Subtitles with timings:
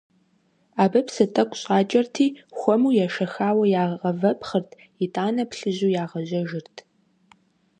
[0.83, 4.69] Абы псы тӏэкӏу щӏакӏэрти, хуэму ешэхауэ, ягъэвэпхъырт,
[5.03, 6.75] итӏанэ плъыжьу ягъэжьэжырт.